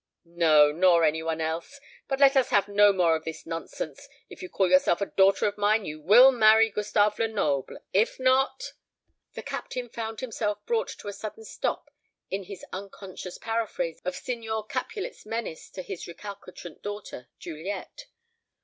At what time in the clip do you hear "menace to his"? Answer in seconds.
15.23-16.07